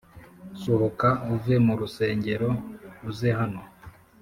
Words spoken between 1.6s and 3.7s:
mu rusengero uzehano